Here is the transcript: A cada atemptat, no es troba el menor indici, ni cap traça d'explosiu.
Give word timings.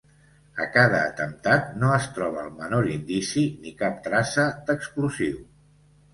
A 0.63 0.65
cada 0.77 1.01
atemptat, 1.09 1.67
no 1.83 1.91
es 1.97 2.07
troba 2.15 2.41
el 2.47 2.49
menor 2.63 2.89
indici, 2.95 3.45
ni 3.67 3.75
cap 3.83 4.01
traça 4.09 4.49
d'explosiu. 4.73 5.39